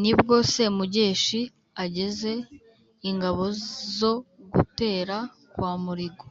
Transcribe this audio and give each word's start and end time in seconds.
nibwo 0.00 0.34
semugeshi 0.52 1.40
ageze 1.84 2.32
ingabo 3.10 3.44
zo 3.96 4.12
gutera 4.52 5.16
kwa 5.52 5.72
muligo. 5.84 6.24